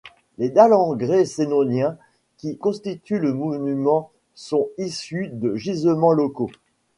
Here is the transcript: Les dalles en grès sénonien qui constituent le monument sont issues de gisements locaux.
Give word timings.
Les 0.39 0.49
dalles 0.49 0.73
en 0.73 0.95
grès 0.95 1.25
sénonien 1.25 1.95
qui 2.37 2.57
constituent 2.57 3.19
le 3.19 3.33
monument 3.35 4.09
sont 4.33 4.69
issues 4.79 5.27
de 5.27 5.55
gisements 5.55 6.11
locaux. 6.13 6.49